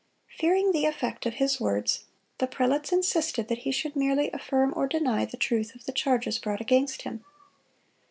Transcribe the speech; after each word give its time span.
Fearing 0.39 0.71
the 0.71 0.87
effect 0.87 1.27
of 1.27 1.35
his 1.35 1.61
words, 1.61 2.05
the 2.39 2.47
prelates 2.47 2.91
insisted 2.91 3.49
that 3.49 3.59
he 3.59 3.71
should 3.71 3.95
merely 3.95 4.31
affirm 4.31 4.73
or 4.75 4.87
deny 4.87 5.25
the 5.25 5.37
truth 5.37 5.75
of 5.75 5.85
the 5.85 5.91
charges 5.93 6.39
brought 6.39 6.59
against 6.59 7.03
him. 7.03 7.23